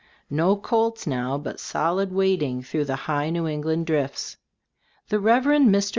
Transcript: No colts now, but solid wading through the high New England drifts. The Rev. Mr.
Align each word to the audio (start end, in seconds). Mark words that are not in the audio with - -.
No 0.31 0.55
colts 0.57 1.05
now, 1.05 1.37
but 1.37 1.59
solid 1.59 2.11
wading 2.11 2.63
through 2.63 2.85
the 2.85 2.95
high 2.95 3.29
New 3.29 3.45
England 3.47 3.85
drifts. 3.85 4.35
The 5.09 5.19
Rev. 5.19 5.43
Mr. 5.43 5.89